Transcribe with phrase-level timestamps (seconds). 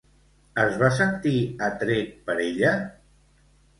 [0.61, 1.35] Es va sentir
[1.67, 2.73] atret per ella?